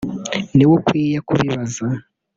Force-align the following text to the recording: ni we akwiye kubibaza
ni 0.55 0.65
we 0.69 0.75
akwiye 0.79 1.17
kubibaza 1.27 1.85